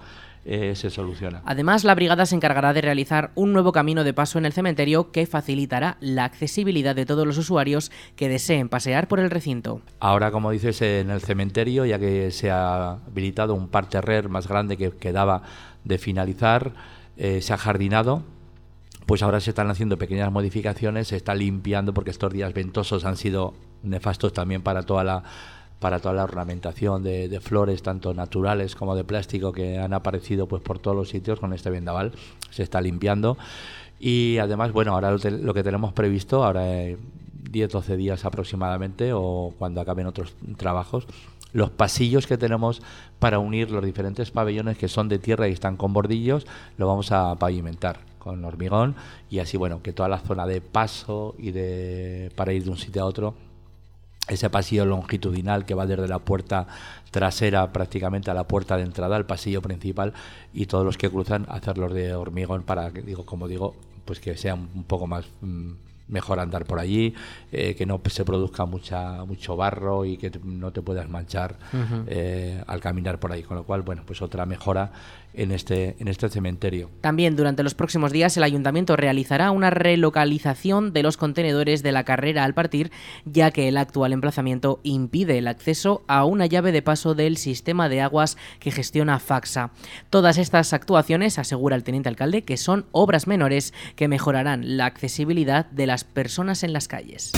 eh, 0.53 0.75
se 0.75 0.91
soluciona. 0.91 1.43
Además, 1.45 1.85
la 1.85 1.95
brigada 1.95 2.27
se 2.27 2.35
encargará 2.35 2.73
de 2.73 2.81
realizar 2.81 3.31
un 3.37 3.53
nuevo 3.53 3.71
camino 3.71 4.03
de 4.03 4.13
paso 4.13 4.37
en 4.37 4.47
el 4.47 4.53
cementerio 4.53 5.13
que 5.13 5.25
facilitará 5.25 5.97
la 6.01 6.25
accesibilidad 6.25 6.97
de 6.97 7.07
todos 7.07 7.25
los 7.25 7.39
usuarios 7.39 7.93
que 8.17 8.29
deseen 8.29 8.69
pasear 8.69 9.07
por 9.07 9.21
el 9.21 9.31
recinto. 9.31 9.81
Ahora, 10.01 10.33
como 10.33 10.51
dices, 10.51 10.83
en 10.83 11.11
el 11.11 11.21
cementerio, 11.21 11.85
ya 11.85 12.01
que 12.01 12.33
se 12.33 12.51
ha 12.51 12.95
habilitado 12.95 13.55
un 13.55 13.69
parterrer 13.69 14.29
más 14.29 14.49
grande 14.49 14.77
que 14.77 14.91
quedaba 14.91 15.43
de 15.85 15.99
finalizar, 15.99 16.73
eh, 17.17 17.41
se 17.43 17.53
ha 17.53 17.57
jardinado 17.57 18.25
pues 19.07 19.23
ahora 19.25 19.41
se 19.41 19.51
están 19.51 19.69
haciendo 19.71 19.99
pequeñas 19.99 20.31
modificaciones, 20.31 21.09
se 21.09 21.17
está 21.17 21.35
limpiando 21.35 21.93
porque 21.93 22.11
estos 22.11 22.33
días 22.33 22.55
ventosos 22.55 23.05
han 23.05 23.17
sido 23.17 23.55
nefastos 23.83 24.33
también 24.33 24.63
para 24.63 24.83
toda 24.83 25.03
la 25.03 25.25
para 25.81 25.99
toda 25.99 26.15
la 26.15 26.25
ornamentación 26.25 27.03
de, 27.03 27.41
flores, 27.41 27.83
tanto 27.83 28.15
naturales 28.15 28.77
como 28.77 28.95
de 28.95 29.03
plástico, 29.03 29.51
que 29.51 29.79
han 29.79 29.95
aparecido 29.95 30.47
pues 30.47 30.63
por 30.63 30.79
todos 30.79 30.97
los 30.97 31.09
sitios 31.09 31.41
con 31.41 31.53
este 31.53 31.71
vendaval. 31.71 32.13
Se 32.51 32.63
está 32.63 32.81
limpiando. 32.81 33.39
Y 33.99 34.39
además, 34.39 34.73
bueno, 34.73 34.93
ahora 34.93 35.11
lo, 35.11 35.55
que 35.55 35.63
tenemos 35.63 35.93
previsto, 35.93 36.45
ahora 36.45 36.63
10-12 36.63 37.97
días 37.97 38.25
aproximadamente, 38.25 39.13
o 39.15 39.55
cuando 39.59 39.81
acaben 39.81 40.07
otros 40.07 40.35
trabajos, 40.57 41.07
los 41.53 41.71
pasillos 41.71 42.27
que 42.27 42.39
tenemos 42.39 42.83
para 43.19 43.39
unir 43.39 43.71
los 43.71 43.85
diferentes 43.85 44.31
pabellones 44.31 44.79
que 44.79 44.87
son 44.87 45.09
de 45.09 45.19
tierra 45.19 45.49
y 45.49 45.53
están 45.53 45.77
con 45.77 45.93
bordillos, 45.93 46.47
lo 46.77 46.87
vamos 46.87 47.11
a 47.11 47.35
pavimentar 47.37 48.01
con 48.19 48.45
hormigón 48.45 48.95
y 49.31 49.41
así 49.41 49.57
bueno 49.57 49.83
que 49.83 49.93
toda 49.93 50.09
la 50.09 50.19
zona 50.19 50.47
de 50.47 50.61
paso 50.61 51.35
y 51.39 51.51
de 51.51 52.31
para 52.37 52.53
ir 52.53 52.65
de 52.65 52.71
un 52.71 52.77
sitio 52.77 53.03
a 53.03 53.07
otro 53.07 53.35
ese 54.31 54.49
pasillo 54.49 54.87
longitudinal 54.87 55.65
que 55.65 55.75
va 55.75 55.87
desde 55.87 56.09
la 56.09 56.21
puerta 56.21 56.67
trasera 57.11 57.73
prácticamente 57.73 58.31
a 58.31 58.35
la 58.35 58.45
puerta 58.45 58.77
de 58.77 58.85
entrada, 58.85 59.17
al 59.17 59.27
pasillo 59.27 59.61
principal, 59.61 60.13
y 60.55 60.67
todos 60.67 60.85
los 60.85 60.97
que 60.97 61.11
cruzan 61.11 61.47
hacerlos 61.49 61.93
de 61.93 62.15
hormigón 62.15 62.63
para 62.63 62.91
que, 62.93 63.03
digo, 63.03 63.27
como 63.27 63.49
digo, 63.49 63.75
pues 64.05 64.21
que 64.21 64.37
sea 64.37 64.55
un 64.55 64.85
poco 64.85 65.07
más 65.07 65.27
mm, 65.41 65.73
mejor 66.11 66.41
andar 66.41 66.65
por 66.65 66.79
allí, 66.79 67.15
eh, 67.53 67.75
que 67.75 67.87
no 67.87 68.01
se 68.09 68.25
produzca 68.25 68.65
mucha 68.67 69.25
mucho 69.25 69.57
barro 69.57 70.05
y 70.05 70.17
que 70.17 70.31
no 70.45 70.73
te 70.73 70.83
puedas 70.83 71.09
manchar 71.09 71.57
eh, 72.07 72.63
al 72.67 72.81
caminar 72.81 73.19
por 73.19 73.33
ahí. 73.33 73.43
Con 73.43 73.57
lo 73.57 73.65
cual, 73.65 73.83
bueno, 73.83 74.03
pues 74.05 74.21
otra 74.23 74.47
mejora 74.47 74.93
en 75.35 75.53
este, 75.53 75.97
en 75.99 76.09
este 76.09 76.29
cementerio. 76.29 76.91
También 77.01 77.37
durante 77.37 77.63
los 77.63 77.75
próximos 77.75 78.13
días 78.13 78.37
el 78.37 78.43
ayuntamiento 78.43 78.97
realizará 78.97 79.51
una 79.51 79.71
relocalización 79.71 80.93
de 80.93 81.03
los 81.03 81.17
contenedores 81.17 81.83
de 81.83 81.93
la 81.93 82.05
carrera 82.05 82.45
al 82.45 82.55
partir, 82.55 82.91
ya 83.25 83.51
que 83.51 83.69
el 83.69 83.77
actual 83.77 84.13
emplazamiento 84.13 84.81
impide 84.83 85.39
el 85.39 85.49
acceso 85.49 86.03
a 86.09 86.25
una 86.25 86.47
llave 86.47 86.73
de 86.73 86.83
paso 86.83 87.15
del 87.15 87.37
sistema 87.37 87.89
de 87.89 88.01
aguas 88.01 88.37
que 88.59 88.71
gestiona 88.71 89.19
Faxa. 89.19 89.71
Todas 90.11 90.39
estas 90.39 90.73
actuaciones, 90.73 91.39
asegura 91.39 91.77
el 91.77 91.85
teniente 91.85 92.09
alcalde, 92.09 92.43
que 92.43 92.57
son 92.57 92.87
obras 92.93 93.27
menores 93.27 93.73
que 93.97 94.09
mejorarán 94.09 94.77
la 94.77 94.87
accesibilidad 94.87 95.67
de 95.67 95.87
las 95.87 96.05
personas 96.05 96.63
en 96.63 96.73
las 96.73 96.89
calles. 96.89 97.33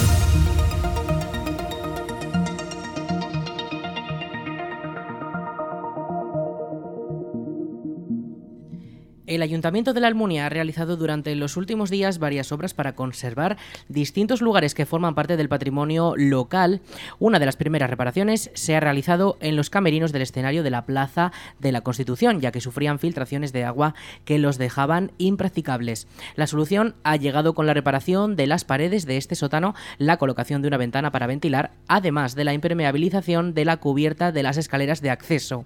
El 9.42 9.49
Ayuntamiento 9.49 9.92
de 9.92 9.99
la 9.99 10.06
Almunia 10.06 10.46
ha 10.46 10.50
realizado 10.50 10.96
durante 10.96 11.34
los 11.34 11.56
últimos 11.56 11.90
días 11.90 12.20
varias 12.20 12.52
obras 12.52 12.75
para 12.75 12.94
conservar 12.94 13.56
distintos 13.88 14.40
lugares 14.40 14.72
que 14.72 14.87
forman 14.87 15.16
parte 15.16 15.37
del 15.37 15.49
patrimonio 15.49 16.14
local. 16.16 16.80
Una 17.18 17.40
de 17.40 17.46
las 17.46 17.56
primeras 17.56 17.90
reparaciones 17.90 18.52
se 18.54 18.76
ha 18.76 18.80
realizado 18.80 19.38
en 19.40 19.56
los 19.56 19.68
camerinos 19.68 20.12
del 20.12 20.22
escenario 20.22 20.62
de 20.62 20.70
la 20.70 20.87
Plaza 20.87 21.32
de 21.58 21.72
la 21.72 21.80
Constitución, 21.80 22.40
ya 22.40 22.52
que 22.52 22.61
sufrían 22.61 23.00
filtraciones 23.00 23.52
de 23.52 23.64
agua 23.64 23.96
que 24.25 24.38
los 24.38 24.58
dejaban 24.58 25.11
impracticables. 25.18 26.06
La 26.37 26.46
solución 26.46 26.94
ha 27.02 27.16
llegado 27.16 27.54
con 27.54 27.66
la 27.66 27.75
reparación 27.75 28.37
de 28.37 28.46
las 28.46 28.64
paredes 28.64 29.06
de 29.06 29.16
este 29.16 29.34
sótano, 29.34 29.75
la 29.99 30.18
colocación 30.18 30.62
de 30.62 30.68
una 30.68 30.76
ventana 30.76 31.11
para 31.11 31.26
ventilar, 31.26 31.72
además 31.88 32.37
de 32.37 32.44
la 32.44 32.54
impermeabilización 32.54 33.54
de 33.54 33.64
la 33.64 33.78
cubierta 33.78 34.30
de 34.30 34.44
las 34.44 34.56
escaleras 34.56 35.02
de 35.02 35.11
acceso. 35.11 35.64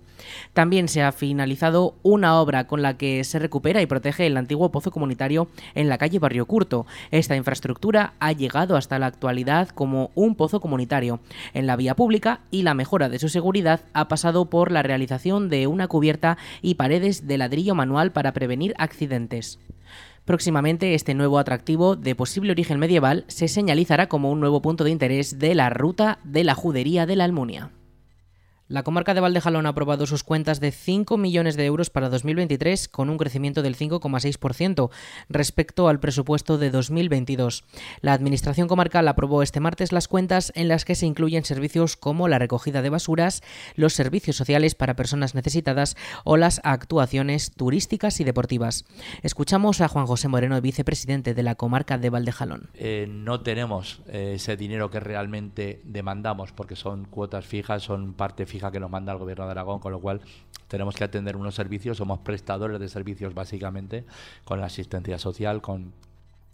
También 0.55 0.89
se 0.89 1.03
ha 1.03 1.13
finalizado 1.13 1.95
una 2.03 2.41
obra 2.41 2.67
con 2.67 2.81
la 2.81 2.97
que 2.97 3.23
se 3.23 3.39
recupera 3.39 3.66
y 3.67 3.87
protege 3.87 4.27
el 4.27 4.37
antiguo 4.37 4.71
pozo 4.71 4.93
comunitario 4.93 5.49
en 5.75 5.89
la 5.89 5.99
calle 5.99 6.21
Barrio 6.21 6.47
Curto. 6.47 6.87
Esta 7.11 7.35
infraestructura 7.35 8.15
ha 8.21 8.31
llegado 8.31 8.77
hasta 8.77 9.01
la 9.01 9.07
actualidad 9.07 9.71
como 9.71 10.11
un 10.15 10.37
pozo 10.37 10.61
comunitario 10.61 11.19
en 11.53 11.67
la 11.67 11.75
vía 11.75 11.97
pública 11.97 12.41
y 12.53 12.63
la 12.63 12.75
mejora 12.75 13.09
de 13.09 13.19
su 13.19 13.29
seguridad 13.29 13.81
ha 13.93 14.07
pasado 14.07 14.47
por 14.47 14.71
la 14.71 14.85
realización 14.85 15.49
de 15.49 15.67
una 15.67 15.89
cubierta 15.89 16.39
y 16.63 16.77
paredes 16.77 17.27
de 17.27 17.39
ladrillo 17.39 17.75
manual 17.75 18.13
para 18.13 18.33
prevenir 18.33 18.73
accidentes. 18.79 19.59
Próximamente 20.25 20.95
este 20.95 21.15
nuevo 21.15 21.39
atractivo 21.39 21.97
de 21.97 22.15
posible 22.15 22.53
origen 22.53 22.79
medieval 22.79 23.25
se 23.27 23.49
señalizará 23.49 24.09
como 24.09 24.31
un 24.31 24.41
nuevo 24.41 24.63
punto 24.63 24.85
de 24.85 24.91
interés 24.91 25.39
de 25.39 25.55
la 25.55 25.71
ruta 25.71 26.19
de 26.25 26.45
la 26.45 26.55
judería 26.55 27.07
de 27.07 27.17
la 27.17 27.25
Almunia. 27.25 27.71
La 28.69 28.83
comarca 28.83 29.15
de 29.15 29.21
Valdejalón 29.21 29.67
ha 29.67 29.69
aprobado 29.69 30.07
sus 30.07 30.25
cuentas 30.25 30.59
de 30.59 30.73
5 30.73 31.17
millones 31.19 31.57
de 31.57 31.67
euros 31.67 31.89
para 31.89 32.09
2023 32.09 32.89
con 32.89 33.11
un 33.11 33.17
crecimiento 33.17 33.63
del 33.63 33.77
5,6% 33.77 34.91
respecto 35.29 35.87
al 35.87 36.01
presupuesto 36.01 36.59
de 36.59 36.71
2022. 36.73 37.63
La 38.01 38.13
Administración 38.13 38.67
comarcal 38.67 39.07
aprobó 39.07 39.45
este 39.45 39.61
martes 39.61 39.93
las 39.93 40.09
cuentas 40.09 40.51
en 40.57 40.67
las 40.67 40.85
que 40.85 40.97
se 40.97 41.07
incluyen 41.07 41.45
servicios 41.45 41.97
como 41.97 42.27
la 42.27 42.41
recogida 42.41 42.83
de 42.83 42.91
basuras, 42.91 43.45
los 43.77 43.93
servicios 43.93 44.35
sociales 44.35 44.75
para 44.75 44.97
personas 44.97 45.37
necesitadas 45.37 45.97
o 46.25 46.37
las 46.37 46.61
actuaciones 46.65 47.53
turísticas 47.53 48.19
y 48.19 48.25
deportivas. 48.25 48.85
Escuchamos 49.23 49.81
a 49.81 49.87
Juan 49.87 50.07
José 50.07 50.27
Moreno, 50.27 50.61
vicepresidente 50.61 51.35
de 51.35 51.43
la 51.45 51.55
comarca 51.55 51.99
de 51.99 52.11
Valdejalón. 52.11 52.71
Eh, 52.75 53.07
no 53.09 53.43
tenemos 53.43 54.03
eh, 54.09 54.33
ese 54.35 54.57
dinero 54.57 54.91
que 54.91 54.99
realmente 54.99 55.83
demandamos 55.85 56.51
porque 56.51 56.75
son 56.75 57.05
cuotas 57.05 57.47
fijas, 57.47 57.85
son 57.85 58.15
parte 58.15 58.45
fija 58.45 58.56
que 58.73 58.81
nos 58.81 58.91
manda 58.91 59.13
el 59.13 59.19
gobierno 59.19 59.45
de 59.45 59.53
Aragón, 59.53 59.81
con 59.81 59.93
lo 59.93 60.01
cual 60.01 60.21
tenemos 60.69 60.97
que 60.97 61.05
atender 61.05 61.37
unos 61.37 61.55
servicios, 61.55 61.97
somos 61.97 62.21
prestadores 62.21 62.81
de 62.81 62.89
servicios 62.89 63.35
básicamente, 63.35 64.05
con 64.45 64.61
la 64.61 64.67
asistencia 64.67 65.19
social, 65.19 65.63
con, 65.63 65.93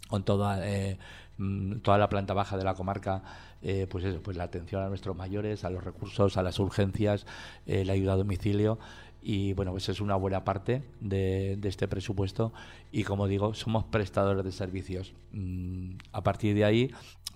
con 0.07 0.23
toda, 0.23 0.67
eh, 0.67 0.97
mm, 1.37 1.77
toda 1.77 1.97
la 1.97 2.09
planta 2.09 2.33
baja 2.33 2.57
de 2.57 2.63
la 2.63 2.75
comarca, 2.75 3.23
eh, 3.61 3.87
pues 3.89 4.03
eso, 4.03 4.21
pues 4.21 4.37
la 4.37 4.43
atención 4.43 4.83
a 4.83 4.89
nuestros 4.89 5.15
mayores, 5.15 5.63
a 5.63 5.69
los 5.69 5.83
recursos, 5.83 6.37
a 6.37 6.43
las 6.43 6.59
urgencias, 6.59 7.25
eh, 7.65 7.85
la 7.85 7.93
ayuda 7.93 8.13
a 8.13 8.17
domicilio 8.17 8.77
y 9.23 9.53
bueno, 9.53 9.71
pues 9.71 9.87
es 9.87 10.01
una 10.01 10.15
buena 10.15 10.43
parte 10.43 10.83
de, 10.99 11.57
este 11.63 11.87
presupuesto 11.87 12.51
y 12.91 13.03
como 13.03 13.27
digo, 13.27 13.53
somos 13.53 13.85
prestadores 13.85 14.43
de 14.43 14.51
servicios. 14.51 15.13
Mm, 15.31 15.91
a 16.11 16.21
partir 16.21 16.53
de 16.55 16.65
ahí 16.65 16.91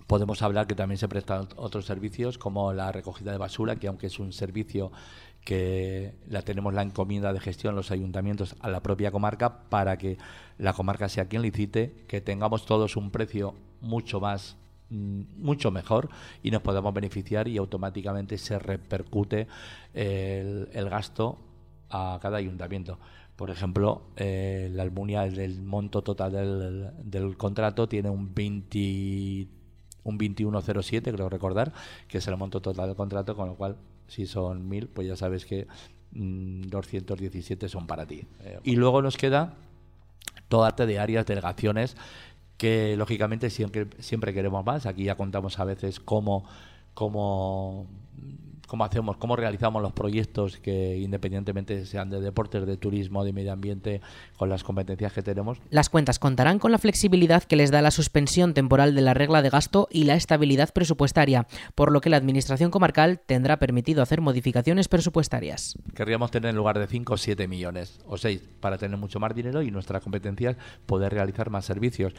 podemos 0.06 0.42
hablar 0.42 0.66
que 0.66 0.74
también 0.74 0.98
se 0.98 1.08
prestan 1.08 1.48
otros 1.56 1.86
servicios 1.86 2.36
como 2.36 2.74
la 2.74 2.92
recogida 2.92 3.32
de 3.32 3.38
basura, 3.38 3.76
que 3.76 3.88
aunque 3.88 4.08
es 4.08 4.18
un 4.18 4.32
servicio 4.32 4.92
que 5.44 6.14
la 6.28 6.42
tenemos 6.42 6.74
la 6.74 6.82
encomienda 6.82 7.32
de 7.32 7.40
gestión 7.40 7.74
los 7.74 7.90
ayuntamientos 7.90 8.54
a 8.60 8.68
la 8.68 8.80
propia 8.80 9.10
comarca 9.10 9.60
para 9.70 9.96
que 9.96 10.18
la 10.58 10.74
comarca 10.74 11.08
sea 11.08 11.26
quien 11.26 11.40
licite, 11.40 12.04
que 12.06 12.20
tengamos 12.20 12.66
todos 12.66 12.96
un 12.96 13.10
precio 13.10 13.54
mucho 13.80 14.20
más 14.20 14.56
mm, 14.90 15.22
mucho 15.38 15.70
mejor 15.70 16.10
y 16.42 16.50
nos 16.50 16.60
podamos 16.60 16.92
beneficiar 16.92 17.48
y 17.48 17.56
automáticamente 17.56 18.36
se 18.36 18.58
repercute 18.58 19.46
el, 19.94 20.68
el 20.74 20.90
gasto 20.90 21.38
a 21.90 22.18
cada 22.20 22.38
ayuntamiento. 22.38 22.98
Por 23.36 23.50
ejemplo, 23.50 24.02
eh, 24.16 24.68
la 24.72 24.82
Almunia, 24.82 25.24
el, 25.24 25.62
monto 25.62 26.02
total 26.02 26.32
del, 26.32 26.90
del, 27.04 27.36
contrato 27.36 27.88
tiene 27.88 28.10
un 28.10 28.34
20, 28.34 29.46
un 30.04 30.18
2107, 30.18 31.12
creo 31.12 31.28
recordar, 31.28 31.72
que 32.08 32.18
es 32.18 32.26
el 32.26 32.36
monto 32.36 32.60
total 32.60 32.88
del 32.88 32.96
contrato, 32.96 33.36
con 33.36 33.48
lo 33.48 33.54
cual, 33.54 33.76
si 34.08 34.26
son 34.26 34.68
1000, 34.68 34.88
pues 34.88 35.06
ya 35.06 35.16
sabes 35.16 35.44
que 35.44 35.68
217 36.10 37.66
mm, 37.66 37.68
son 37.68 37.86
para 37.86 38.06
ti. 38.06 38.26
Eh, 38.40 38.58
y 38.64 38.76
luego 38.76 39.02
nos 39.02 39.16
queda 39.16 39.54
toda 40.48 40.68
arte 40.68 40.86
de 40.86 40.98
áreas, 40.98 41.26
delegaciones, 41.26 41.96
que 42.56 42.96
lógicamente 42.96 43.50
siempre, 43.50 43.86
siempre 44.00 44.34
queremos 44.34 44.64
más. 44.64 44.86
Aquí 44.86 45.04
ya 45.04 45.16
contamos 45.16 45.58
a 45.58 45.64
veces 45.64 46.00
cómo, 46.00 46.44
cómo 46.94 47.86
cómo 48.68 48.84
hacemos, 48.84 49.16
cómo 49.16 49.34
realizamos 49.34 49.82
los 49.82 49.92
proyectos 49.92 50.58
que 50.58 50.98
independientemente 50.98 51.84
sean 51.86 52.10
de 52.10 52.20
deportes, 52.20 52.66
de 52.66 52.76
turismo, 52.76 53.24
de 53.24 53.32
medio 53.32 53.52
ambiente, 53.52 54.00
con 54.36 54.48
las 54.48 54.62
competencias 54.62 55.12
que 55.12 55.22
tenemos. 55.22 55.58
Las 55.70 55.88
cuentas 55.88 56.20
contarán 56.20 56.60
con 56.60 56.70
la 56.70 56.78
flexibilidad 56.78 57.42
que 57.42 57.56
les 57.56 57.72
da 57.72 57.82
la 57.82 57.90
suspensión 57.90 58.54
temporal 58.54 58.94
de 58.94 59.00
la 59.00 59.14
regla 59.14 59.42
de 59.42 59.50
gasto 59.50 59.88
y 59.90 60.04
la 60.04 60.14
estabilidad 60.14 60.72
presupuestaria, 60.72 61.48
por 61.74 61.90
lo 61.90 62.00
que 62.00 62.10
la 62.10 62.18
Administración 62.18 62.70
comarcal 62.70 63.20
tendrá 63.24 63.58
permitido 63.58 64.02
hacer 64.02 64.20
modificaciones 64.20 64.86
presupuestarias. 64.88 65.76
Querríamos 65.94 66.30
tener 66.30 66.50
en 66.50 66.56
lugar 66.56 66.78
de 66.78 66.86
5 66.86 67.14
o 67.14 67.16
7 67.16 67.48
millones 67.48 67.98
o 68.06 68.18
6 68.18 68.42
para 68.60 68.76
tener 68.76 68.98
mucho 68.98 69.18
más 69.18 69.34
dinero 69.34 69.62
y 69.62 69.70
nuestras 69.70 70.02
competencias 70.02 70.56
poder 70.86 71.12
realizar 71.12 71.48
más 71.50 71.64
servicios. 71.64 72.14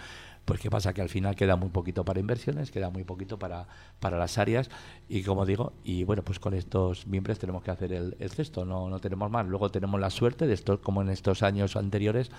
Pues 0.49 0.61
qué 0.61 0.71
pasa 0.71 0.95
que 0.95 1.01
al 1.03 1.09
final 1.09 1.35
queda 1.35 1.57
muy 1.57 1.69
poquito 1.69 2.03
para 2.03 2.19
inversiones, 2.19 2.71
queda 2.71 2.89
muy 2.89 3.03
poquito 3.03 3.37
para, 3.37 3.67
para 3.99 4.17
las 4.17 4.39
áreas. 4.39 4.71
Y 5.07 5.21
como 5.21 5.45
digo, 5.45 5.73
y 5.83 6.05
bueno, 6.05 6.23
pues 6.23 6.39
con 6.39 6.55
estos 6.55 7.05
miembros 7.05 7.37
tenemos 7.37 7.61
que 7.61 7.69
hacer 7.69 7.93
el, 7.93 8.17
el 8.19 8.31
cesto, 8.31 8.65
no, 8.65 8.89
no 8.89 8.97
tenemos 8.97 9.29
más. 9.29 9.45
Luego 9.45 9.69
tenemos 9.69 10.01
la 10.01 10.09
suerte 10.09 10.47
de 10.47 10.55
esto, 10.55 10.81
como 10.81 11.03
en 11.03 11.09
estos 11.09 11.43
años 11.43 11.75
anteriores, 11.75 12.31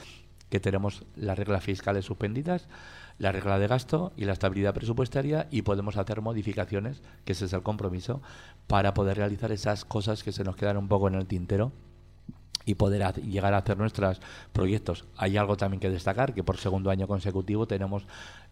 que 0.49 0.59
tenemos 0.59 1.05
las 1.15 1.39
reglas 1.39 1.63
fiscales 1.63 2.05
suspendidas, 2.05 2.67
la 3.19 3.31
regla 3.31 3.61
de 3.61 3.69
gasto 3.69 4.13
y 4.17 4.25
la 4.25 4.33
estabilidad 4.33 4.75
presupuestaria 4.75 5.47
y 5.53 5.63
podemos 5.63 5.97
hacer 5.97 6.21
modificaciones, 6.21 7.03
que 7.25 7.31
ese 7.31 7.45
es 7.45 7.53
el 7.53 7.63
compromiso, 7.63 8.23
para 8.67 8.93
poder 8.93 9.19
realizar 9.19 9.53
esas 9.53 9.85
cosas 9.85 10.25
que 10.25 10.33
se 10.33 10.43
nos 10.43 10.57
quedan 10.57 10.79
un 10.79 10.89
poco 10.89 11.07
en 11.07 11.15
el 11.15 11.29
tintero 11.29 11.71
y 12.65 12.75
poder 12.75 13.15
llegar 13.23 13.55
a 13.55 13.59
hacer 13.59 13.79
nuestros 13.79 14.21
proyectos. 14.53 15.05
Hay 15.17 15.37
algo 15.37 15.57
también 15.57 15.81
que 15.81 15.91
destacar, 15.91 16.35
que 16.35 16.45
por 16.45 16.59
segundo 16.59 16.91
año 16.91 17.07
consecutivo 17.07 17.67
tenemos, 17.67 18.05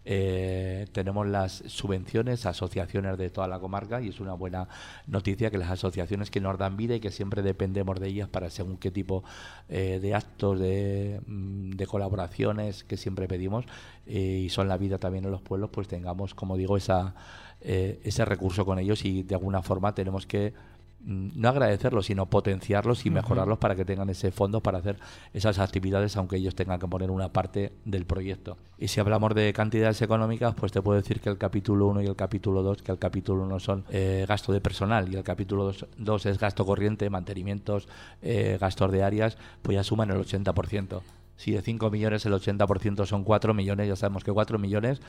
eh, 0.04 0.86
tenemos 0.92 1.26
las 1.26 1.62
subvenciones 1.66 2.46
asociaciones 2.46 3.18
de 3.18 3.30
toda 3.30 3.48
la 3.48 3.58
comarca 3.58 4.00
y 4.00 4.08
es 4.08 4.20
una 4.20 4.32
buena 4.32 4.68
noticia 5.06 5.50
que 5.50 5.58
las 5.58 5.70
asociaciones 5.70 6.30
que 6.30 6.40
nos 6.40 6.56
dan 6.58 6.76
vida 6.76 6.94
y 6.94 7.00
que 7.00 7.10
siempre 7.10 7.42
dependemos 7.42 8.00
de 8.00 8.08
ellas 8.08 8.28
para 8.28 8.48
según 8.50 8.78
qué 8.78 8.90
tipo 8.90 9.24
eh, 9.68 9.98
de 10.00 10.14
actos, 10.14 10.58
de, 10.58 11.20
mm, 11.26 11.76
colaboraciones 11.88 12.84
que 12.84 12.96
siempre 12.96 13.28
pedimos 13.28 13.66
eh, 14.06 14.42
y 14.44 14.48
son 14.48 14.68
la 14.68 14.78
vida 14.78 14.98
también 14.98 15.24
en 15.24 15.30
los 15.30 15.42
pueblos, 15.42 15.70
pues 15.70 15.86
tengamos, 15.88 16.34
como 16.34 16.56
digo, 16.56 16.76
esa, 16.76 17.14
ese 17.60 18.24
recurso 18.24 18.64
con 18.64 18.78
ellos 18.78 19.04
y 19.04 19.24
de 19.24 19.34
alguna 19.34 19.62
forma 19.62 19.94
tenemos 19.94 20.26
que 20.26 20.54
no 21.08 21.48
agradecerlos, 21.48 22.06
sino 22.06 22.26
potenciarlos 22.26 23.06
y 23.06 23.10
mejorarlos 23.10 23.58
para 23.58 23.74
que 23.74 23.86
tengan 23.86 24.10
ese 24.10 24.30
fondo 24.30 24.60
para 24.60 24.78
hacer 24.78 24.98
esas 25.32 25.58
actividades, 25.58 26.16
aunque 26.16 26.36
ellos 26.36 26.54
tengan 26.54 26.78
que 26.78 26.86
poner 26.86 27.10
una 27.10 27.32
parte 27.32 27.72
del 27.86 28.04
proyecto. 28.04 28.58
Y 28.76 28.88
si 28.88 29.00
hablamos 29.00 29.34
de 29.34 29.52
cantidades 29.54 30.02
económicas, 30.02 30.54
pues 30.54 30.70
te 30.70 30.82
puedo 30.82 31.00
decir 31.00 31.20
que 31.20 31.30
el 31.30 31.38
capítulo 31.38 31.86
1 31.86 32.02
y 32.02 32.06
el 32.06 32.14
capítulo 32.14 32.62
2, 32.62 32.82
que 32.82 32.92
el 32.92 32.98
capítulo 32.98 33.44
1 33.44 33.58
son 33.58 33.84
eh, 33.88 34.26
gasto 34.28 34.52
de 34.52 34.60
personal 34.60 35.12
y 35.12 35.16
el 35.16 35.24
capítulo 35.24 35.72
2, 35.96 36.26
es 36.26 36.38
gasto 36.38 36.66
corriente, 36.66 37.08
mantenimientos, 37.08 37.88
eh, 38.20 38.58
gastos 38.60 38.92
de 38.92 39.02
áreas, 39.02 39.38
pues 39.62 39.76
ya 39.76 39.84
suman 39.84 40.10
el 40.10 40.18
80%. 40.18 41.00
Si 41.38 41.52
de 41.52 41.62
5 41.62 41.90
millones 41.90 42.26
el 42.26 42.34
80% 42.34 43.06
son 43.06 43.24
4 43.24 43.54
millones, 43.54 43.88
ya 43.88 43.96
sabemos 43.96 44.24
que 44.24 44.32
4 44.32 44.58
millones 44.58 45.00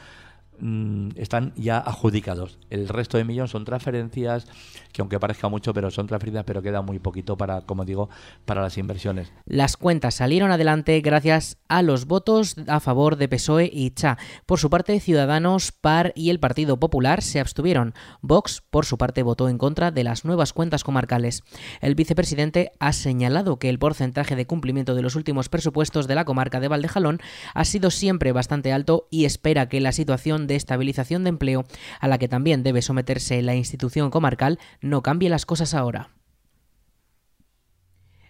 Mm, 0.62 1.10
están 1.16 1.54
ya 1.56 1.78
adjudicados. 1.78 2.60
El 2.70 2.90
resto 2.90 3.18
de 3.18 3.24
millones 3.24 3.52
son 3.52 3.64
transferencias, 3.64 4.46
que 4.92 5.02
aunque 5.02 5.20
parezca 5.20 5.48
mucho, 5.48 5.74
pero 5.74 5.90
son 5.90 6.08
transferencias, 6.08 6.44
pero 6.44 6.62
queda 6.62 6.82
muy 6.82 7.00
poquito 7.00 7.38
para, 7.38 7.62
como 7.62 7.86
digo, 7.86 8.10
para 8.46 8.62
las 8.62 8.78
inversiones. 8.78 9.32
Las 9.46 9.78
cuentas 9.78 10.16
salieron 10.16 10.52
adelante 10.52 11.00
gracias 11.00 11.58
a 11.70 11.82
los 11.82 12.06
votos 12.06 12.56
a 12.68 12.80
favor 12.82 13.16
de 13.16 13.30
PSOE 13.30 13.70
y 13.72 13.92
CHA. 13.92 14.18
Por 14.46 14.60
su 14.60 14.70
parte, 14.70 15.00
Ciudadanos, 15.00 15.72
PAR 15.72 16.12
y 16.16 16.30
el 16.30 16.40
Partido 16.40 16.78
Popular 16.78 17.22
se 17.22 17.40
abstuvieron. 17.40 17.94
Vox, 18.22 18.62
por 18.70 18.86
su 18.86 18.98
parte, 18.98 19.24
votó 19.24 19.48
en 19.48 19.58
contra 19.58 19.92
de 19.92 20.04
las 20.04 20.26
nuevas 20.26 20.52
cuentas 20.52 20.84
comarcales. 20.84 21.44
El 21.80 21.96
vicepresidente 21.96 22.74
ha 22.80 22.92
señalado 22.92 23.60
que 23.60 23.70
el 23.70 23.80
porcentaje 23.80 24.36
de 24.36 24.46
cumplimiento 24.46 24.94
de 24.94 25.04
los 25.04 25.16
últimos 25.16 25.48
presupuestos 25.48 26.08
de 26.08 26.16
la 26.16 26.19
comarca 26.26 26.60
de 26.60 26.68
Valdejalón 26.68 27.20
ha 27.54 27.66
sido 27.66 27.92
siempre 27.92 28.32
bastante 28.32 28.74
alto 28.74 29.08
y 29.10 29.26
espera 29.26 29.70
que 29.70 29.82
la 29.82 29.92
situación 29.92 30.48
de 30.48 30.56
estabilización 30.56 31.24
de 31.24 31.30
empleo 31.30 31.66
a 32.00 32.08
la 32.08 32.18
que 32.18 32.28
también 32.28 32.64
debe 32.64 32.82
someterse 32.82 33.42
la 33.42 33.56
institución 33.56 34.10
comarcal 34.10 34.60
no 34.82 35.02
cambie 35.02 35.30
las 35.30 35.46
cosas 35.46 35.74
ahora. 35.74 36.10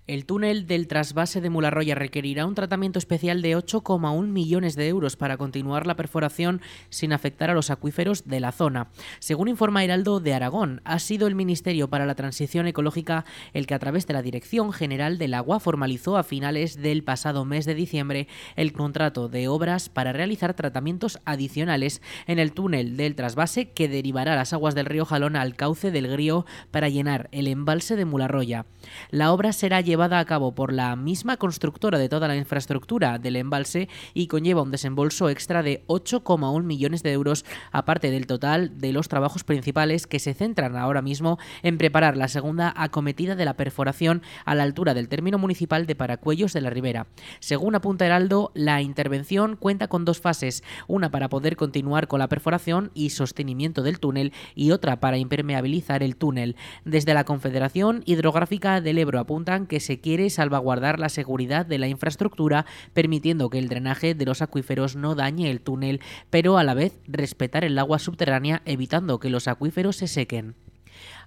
El 0.10 0.26
túnel 0.26 0.66
del 0.66 0.88
trasvase 0.88 1.40
de 1.40 1.52
Mularroya 1.52 1.94
requerirá 1.94 2.48
un 2.48 2.56
tratamiento 2.56 2.98
especial 2.98 3.44
de 3.44 3.56
8,1 3.56 4.26
millones 4.26 4.76
de 4.76 4.88
euros 4.88 5.16
para 5.16 5.38
continuar 5.38 5.86
la 5.86 5.96
perforación 5.96 6.62
sin 6.90 7.14
afectar 7.14 7.52
a 7.52 7.54
los 7.54 7.70
acuíferos 7.70 8.28
de 8.28 8.40
la 8.40 8.52
zona. 8.52 8.90
Según 9.20 9.50
informa 9.50 9.84
Heraldo 9.84 10.20
de 10.20 10.34
Aragón, 10.34 10.82
ha 10.84 10.98
sido 10.98 11.28
el 11.28 11.36
Ministerio 11.36 11.92
para 11.92 12.08
la 12.08 12.16
Transición 12.16 12.66
Ecológica 12.66 13.24
el 13.54 13.68
que 13.68 13.76
a 13.76 13.80
través 13.80 14.08
de 14.08 14.16
la 14.16 14.24
Dirección 14.24 14.74
General 14.74 15.20
del 15.20 15.36
Agua 15.36 15.60
formalizó 15.60 16.18
a 16.18 16.24
finales 16.24 16.82
del 16.82 17.04
pasado 17.04 17.46
mes 17.46 17.68
de 17.68 17.76
diciembre 17.76 18.28
el 18.56 18.74
contrato 18.74 19.30
de 19.30 19.48
obras 19.48 19.90
para 19.90 20.12
realizar 20.12 20.56
tratamientos 20.56 21.20
adicionales 21.26 22.02
en 22.26 22.40
el 22.40 22.54
túnel 22.54 22.98
del 22.98 23.14
trasvase 23.14 23.70
que 23.70 23.88
derivará 23.88 24.36
las 24.36 24.54
aguas 24.54 24.74
del 24.74 24.88
río 24.88 25.06
Jalón 25.06 25.36
al 25.36 25.56
cauce 25.56 25.92
del 25.92 26.12
río 26.18 26.48
para 26.72 26.90
llenar 26.90 27.30
el 27.32 27.46
embalse 27.46 27.96
de 27.96 28.06
Mularroya. 28.06 28.66
La 29.12 29.32
obra 29.32 29.54
será 29.54 29.82
llevada 29.82 29.99
llevada 30.00 30.20
a 30.20 30.26
cabo 30.26 30.56
por 30.56 30.72
la 30.72 30.96
misma 30.96 31.36
constructora 31.36 32.00
de 32.00 32.08
toda 32.08 32.30
la 32.30 32.38
infraestructura 32.38 33.20
del 33.20 33.36
embalse 33.36 33.90
y 34.14 34.28
conlleva 34.28 34.62
un 34.62 34.72
desembolso 34.72 35.30
extra 35.30 35.62
de 35.62 35.84
8,1 35.88 36.64
millones 36.64 37.04
de 37.04 37.12
euros, 37.12 37.44
aparte 37.74 38.10
del 38.10 38.26
total 38.26 38.78
de 38.78 38.94
los 38.94 39.10
trabajos 39.10 39.44
principales 39.44 40.08
que 40.08 40.20
se 40.20 40.34
centran 40.34 40.78
ahora 40.78 41.02
mismo 41.02 41.38
en 41.64 41.78
preparar 41.78 42.16
la 42.16 42.30
segunda 42.30 42.74
acometida 42.78 43.36
de 43.36 43.44
la 43.44 43.58
perforación 43.58 44.22
a 44.46 44.56
la 44.56 44.64
altura 44.64 44.94
del 44.94 45.10
término 45.10 45.38
municipal 45.38 45.86
de 45.86 45.96
Paracuellos 45.96 46.54
de 46.54 46.62
la 46.62 46.70
Ribera. 46.70 47.08
Según 47.42 47.76
apunta 47.76 48.06
Heraldo, 48.06 48.54
la 48.54 48.82
intervención 48.82 49.58
cuenta 49.58 49.90
con 49.90 50.06
dos 50.06 50.22
fases, 50.22 50.64
una 50.88 51.12
para 51.12 51.28
poder 51.28 51.58
continuar 51.58 52.08
con 52.08 52.20
la 52.20 52.30
perforación 52.30 52.92
y 52.94 53.10
sostenimiento 53.10 53.84
del 53.84 54.00
túnel 54.00 54.32
y 54.56 54.72
otra 54.72 55.02
para 55.02 55.18
impermeabilizar 55.18 56.04
el 56.04 56.16
túnel. 56.16 56.56
Desde 56.86 57.14
la 57.14 57.26
Confederación 57.26 58.02
Hidrográfica 58.06 58.80
del 58.80 58.98
Ebro 58.98 59.20
apuntan 59.20 59.68
que 59.68 59.79
se 59.80 60.00
quiere 60.00 60.30
salvaguardar 60.30 61.00
la 61.00 61.10
seguridad 61.10 61.66
de 61.66 61.78
la 61.78 61.88
infraestructura, 61.88 62.66
permitiendo 62.94 63.50
que 63.50 63.60
el 63.60 63.70
drenaje 63.70 64.16
de 64.16 64.26
los 64.26 64.42
acuíferos 64.42 64.96
no 64.96 65.16
dañe 65.16 65.50
el 65.50 65.62
túnel, 65.62 66.02
pero 66.30 66.58
a 66.58 66.64
la 66.64 66.74
vez 66.74 67.00
respetar 67.08 67.64
el 67.64 67.78
agua 67.80 68.00
subterránea 68.00 68.62
evitando 68.66 69.20
que 69.20 69.30
los 69.30 69.48
acuíferos 69.48 69.96
se 69.96 70.08
sequen. 70.08 70.56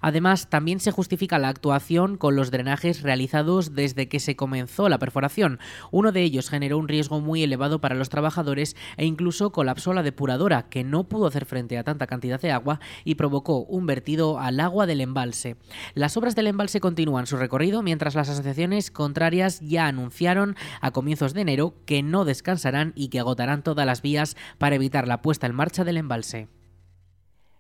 Además, 0.00 0.50
también 0.50 0.80
se 0.80 0.90
justifica 0.90 1.38
la 1.38 1.48
actuación 1.48 2.16
con 2.16 2.36
los 2.36 2.50
drenajes 2.50 3.02
realizados 3.02 3.74
desde 3.74 4.08
que 4.08 4.20
se 4.20 4.36
comenzó 4.36 4.88
la 4.88 4.98
perforación. 4.98 5.58
Uno 5.90 6.12
de 6.12 6.22
ellos 6.22 6.50
generó 6.50 6.78
un 6.78 6.88
riesgo 6.88 7.20
muy 7.20 7.42
elevado 7.42 7.80
para 7.80 7.94
los 7.94 8.08
trabajadores 8.08 8.76
e 8.96 9.06
incluso 9.06 9.52
colapsó 9.52 9.92
la 9.92 10.02
depuradora, 10.02 10.68
que 10.68 10.84
no 10.84 11.04
pudo 11.04 11.26
hacer 11.26 11.46
frente 11.46 11.78
a 11.78 11.84
tanta 11.84 12.06
cantidad 12.06 12.40
de 12.40 12.52
agua 12.52 12.80
y 13.04 13.14
provocó 13.14 13.60
un 13.64 13.86
vertido 13.86 14.38
al 14.38 14.60
agua 14.60 14.86
del 14.86 15.00
embalse. 15.00 15.56
Las 15.94 16.16
obras 16.16 16.34
del 16.34 16.48
embalse 16.48 16.80
continúan 16.80 17.26
su 17.26 17.36
recorrido 17.36 17.82
mientras 17.82 18.14
las 18.14 18.28
asociaciones 18.28 18.90
contrarias 18.90 19.60
ya 19.60 19.86
anunciaron 19.86 20.56
a 20.80 20.90
comienzos 20.90 21.34
de 21.34 21.42
enero 21.42 21.74
que 21.86 22.02
no 22.02 22.24
descansarán 22.24 22.92
y 22.96 23.08
que 23.08 23.20
agotarán 23.20 23.62
todas 23.62 23.86
las 23.86 24.02
vías 24.02 24.36
para 24.58 24.76
evitar 24.76 25.08
la 25.08 25.22
puesta 25.22 25.46
en 25.46 25.54
marcha 25.54 25.84
del 25.84 25.96
embalse. 25.96 26.48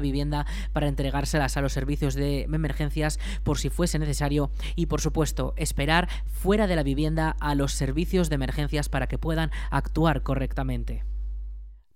vivienda 0.00 0.46
para 0.72 0.88
entregárselas 0.88 1.56
a 1.56 1.60
los 1.60 1.72
servicios 1.72 2.14
de 2.14 2.42
emergencias 2.42 3.18
por 3.42 3.58
si 3.58 3.70
fuese 3.70 3.98
necesario 3.98 4.50
y 4.76 4.86
por 4.86 5.00
supuesto 5.00 5.54
esperar 5.56 6.08
fuera 6.26 6.66
de 6.66 6.76
la 6.76 6.82
vivienda 6.82 7.36
a 7.40 7.54
los 7.54 7.72
servicios 7.72 8.28
de 8.28 8.36
emergencias 8.36 8.88
para 8.88 9.06
que 9.06 9.18
puedan 9.18 9.50
actuar 9.70 10.22
correctamente. 10.22 11.04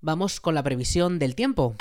Vamos 0.01 0.41
con 0.41 0.55
la 0.55 0.63
previsión 0.63 1.19
del 1.19 1.35
tiempo. 1.35 1.75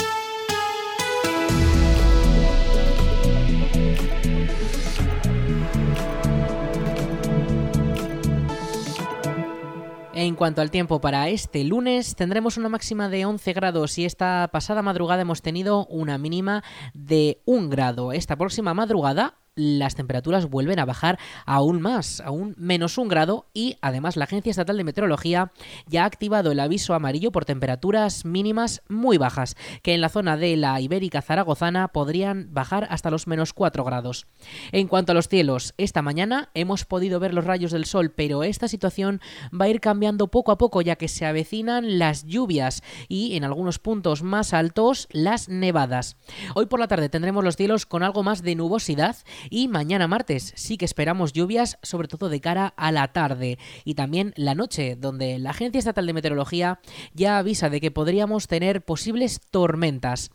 En 10.16 10.36
cuanto 10.36 10.62
al 10.62 10.70
tiempo 10.70 11.02
para 11.02 11.28
este 11.30 11.64
lunes, 11.64 12.16
tendremos 12.16 12.58
una 12.58 12.70
máxima 12.70 13.10
de 13.10 13.26
11 13.26 13.52
grados 13.54 13.98
y 13.98 14.06
esta 14.06 14.48
pasada 14.52 14.84
madrugada 14.84 15.24
hemos 15.24 15.42
tenido 15.42 15.88
una 15.88 16.20
mínima 16.20 16.64
de 16.94 17.42
1 17.46 17.70
grado. 17.70 18.12
Esta 18.12 18.36
próxima 18.36 18.76
madrugada 18.76 19.40
las 19.56 19.96
temperaturas 19.96 20.50
vuelven 20.50 20.80
a 20.80 20.86
bajar 20.86 21.20
aún 21.46 21.82
más, 21.82 22.22
aún 22.22 22.56
menos 22.58 22.98
un 22.98 23.08
grado 23.08 23.46
y 23.54 23.78
además 23.82 24.18
la 24.18 24.26
Agencia 24.26 24.50
Estatal 24.50 24.78
de 24.78 24.84
Meteorología 24.84 25.52
ya 25.86 26.04
ha 26.04 26.06
activado 26.06 26.52
el 26.52 26.60
aviso 26.60 26.94
amarillo 26.94 27.32
por 27.32 27.46
temperaturas 27.46 28.26
mínimas 28.26 28.82
muy 28.90 29.18
bajas, 29.18 29.56
que 29.84 29.94
en 29.94 30.02
la 30.02 30.10
zona 30.10 30.38
de 30.38 30.58
la 30.58 30.82
Ibérica 30.82 31.22
Zaragozana 31.22 31.90
podrían 31.90 32.52
bajar 32.52 32.88
hasta 32.90 33.12
los 33.12 33.28
menos 33.28 33.54
4 33.54 33.84
grados. 33.84 34.26
En 34.72 34.88
cuanto 34.88 35.12
a 35.12 35.16
los 35.16 35.28
cielos, 35.28 35.74
esta 35.78 36.02
mañana 36.02 36.50
hemos 36.56 36.86
podido 36.86 37.20
ver 37.20 37.34
los 37.34 37.46
rayos 37.46 37.72
del 37.72 37.86
sol, 37.86 38.12
pero 38.12 38.44
esta 38.44 38.68
situación 38.68 39.22
va 39.54 39.66
a 39.66 39.70
ir 39.70 39.82
cambiando 39.82 40.30
poco 40.30 40.52
a 40.52 40.58
poco 40.58 40.82
ya 40.82 40.96
que 40.96 41.08
se 41.08 41.26
avecinan 41.26 42.00
las 42.00 42.26
lluvias 42.26 42.82
y 43.08 43.36
en 43.36 43.44
algunos 43.44 43.78
puntos 43.78 44.24
más 44.24 44.54
altos 44.54 45.08
las 45.12 45.48
nevadas. 45.48 46.18
Hoy 46.56 46.66
por 46.66 46.80
la 46.80 46.88
tarde 46.88 47.10
tendremos 47.10 47.44
los 47.44 47.56
cielos 47.56 47.86
con 47.86 48.02
algo 48.02 48.24
más 48.24 48.42
de 48.42 48.56
nubosidad 48.56 49.18
y 49.50 49.68
mañana 49.68 50.08
martes 50.08 50.54
sí 50.56 50.78
que 50.78 50.86
esperamos 50.86 51.34
lluvias, 51.34 51.78
sobre 51.82 52.08
todo 52.08 52.30
de 52.30 52.42
cara 52.42 52.74
a 52.78 52.92
la 52.92 53.08
tarde 53.10 53.58
y 53.86 53.96
también 53.96 54.34
la 54.36 54.56
noche, 54.56 54.96
donde 54.96 55.40
la 55.40 55.52
Agencia 55.52 55.80
Estatal 55.80 56.06
de 56.06 56.14
Meteorología 56.14 56.80
ya 57.14 57.38
avisa 57.38 57.70
de 57.70 57.82
que 57.82 57.92
podríamos 57.92 58.48
tener 58.48 58.84
posibles 58.84 59.42
tormentas. 59.52 60.32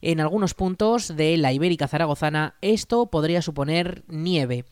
En 0.00 0.20
algunos 0.20 0.54
puntos 0.54 1.16
de 1.16 1.36
la 1.36 1.52
Ibérica 1.52 1.88
Zaragozana 1.88 2.54
esto 2.60 3.06
podría 3.06 3.42
suponer 3.42 4.04
nieve. 4.08 4.64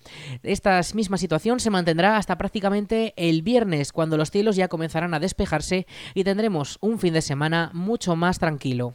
Esta 0.43 0.81
misma 0.95 1.19
situación 1.19 1.61
se 1.61 1.71
mantendrá 1.71 2.17
hasta 2.17 2.39
prácticamente 2.39 3.15
el 3.17 3.43
viernes, 3.43 3.93
cuando 3.93 4.17
los 4.17 4.31
cielos 4.31 4.57
ya 4.57 4.69
comenzarán 4.69 5.15
a 5.15 5.21
despejarse 5.21 5.87
y 6.15 6.25
tendremos 6.25 6.79
un 6.81 6.99
fin 6.99 7.15
de 7.15 7.23
semana 7.23 7.71
mucho 7.73 8.17
más 8.17 8.39
tranquilo. 8.39 8.95